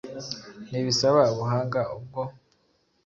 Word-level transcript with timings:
Ntibisaba 0.69 1.21
ubuhanga 1.33 1.79
ubwo 1.97 2.21